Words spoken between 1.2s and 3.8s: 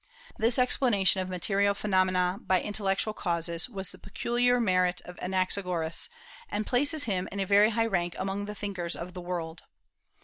of material phenomena by intellectual causes